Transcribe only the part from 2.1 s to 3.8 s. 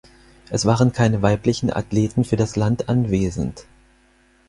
für das Land anwesend.